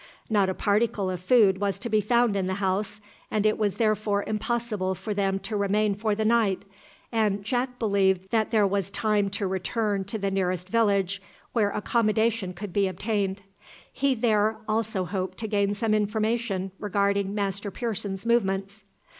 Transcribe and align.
Not 0.31 0.49
a 0.49 0.55
particle 0.55 1.11
of 1.11 1.19
food 1.19 1.59
was 1.61 1.77
to 1.77 1.87
be 1.87 2.01
found 2.01 2.35
in 2.35 2.47
the 2.47 2.55
house, 2.55 3.01
and 3.29 3.45
it 3.45 3.59
was 3.59 3.75
therefore 3.75 4.23
impossible 4.25 4.95
for 4.95 5.13
them 5.13 5.37
to 5.41 5.55
remain 5.55 5.93
for 5.93 6.15
the 6.15 6.25
night, 6.25 6.63
and 7.11 7.45
Jack 7.45 7.77
believed 7.77 8.31
that 8.31 8.49
there 8.49 8.65
was 8.65 8.89
time 8.89 9.29
to 9.29 9.45
return 9.45 10.03
to 10.05 10.17
the 10.17 10.31
nearest 10.31 10.69
village 10.69 11.21
where 11.53 11.69
accommodation 11.69 12.51
could 12.53 12.73
be 12.73 12.87
obtained. 12.87 13.43
He 13.93 14.15
there 14.15 14.57
also 14.67 15.05
hoped 15.05 15.37
to 15.37 15.47
gain 15.47 15.75
some 15.75 15.93
information 15.93 16.71
regarding 16.79 17.35
Master 17.35 17.69
Pearson's 17.69 18.25
movements. 18.25 18.83